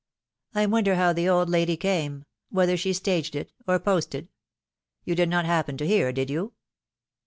[0.55, 4.29] I wonder how the old lady came, whether she staged it, or posted?
[5.05, 6.53] You did not happen to hear, did you